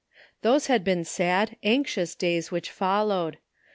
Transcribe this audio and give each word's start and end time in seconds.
366 0.41 0.63
Those 0.63 0.67
had 0.73 0.83
been 0.83 1.05
sad, 1.05 1.55
anxious 1.61 2.15
days 2.15 2.49
which 2.49 2.71
fol 2.71 3.05
lowed. 3.05 3.37